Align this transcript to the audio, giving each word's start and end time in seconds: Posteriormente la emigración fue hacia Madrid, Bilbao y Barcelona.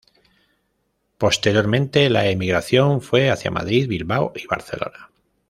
Posteriormente 1.19 2.09
la 2.09 2.25
emigración 2.25 3.01
fue 3.03 3.29
hacia 3.29 3.51
Madrid, 3.51 3.87
Bilbao 3.87 4.33
y 4.35 4.47
Barcelona. 4.47 5.11